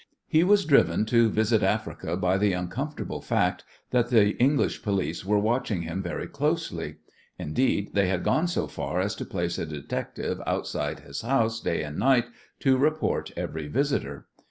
He 0.27 0.43
was 0.43 0.65
driven 0.65 1.05
to 1.05 1.29
visit 1.29 1.61
Africa 1.61 2.17
by 2.17 2.39
the 2.39 2.53
uncomfortable 2.53 3.21
fact 3.21 3.63
that 3.91 4.09
the 4.09 4.31
English 4.37 4.81
police 4.81 5.23
were 5.23 5.37
watching 5.37 5.83
him 5.83 6.01
very 6.01 6.25
closely; 6.25 6.95
indeed, 7.37 7.91
they 7.93 8.07
had 8.07 8.23
gone 8.23 8.47
so 8.47 8.65
far 8.65 8.99
as 8.99 9.13
to 9.17 9.25
place 9.25 9.59
a 9.59 9.65
detective 9.67 10.41
outside 10.47 11.01
his 11.01 11.21
house 11.21 11.59
day 11.61 11.83
and 11.83 11.99
night 11.99 12.25
to 12.61 12.77
report 12.79 13.29
every 13.37 13.67
visitor. 13.67 14.25